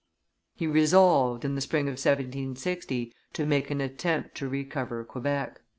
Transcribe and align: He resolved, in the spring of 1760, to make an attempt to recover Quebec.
He 0.55 0.65
resolved, 0.65 1.45
in 1.45 1.53
the 1.53 1.61
spring 1.61 1.83
of 1.85 1.91
1760, 1.91 3.13
to 3.33 3.45
make 3.45 3.69
an 3.69 3.81
attempt 3.81 4.33
to 4.37 4.49
recover 4.49 5.03
Quebec. 5.03 5.61